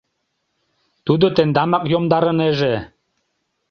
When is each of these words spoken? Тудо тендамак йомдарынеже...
Тудо 1.05 1.25
тендамак 1.35 1.83
йомдарынеже... 1.91 2.75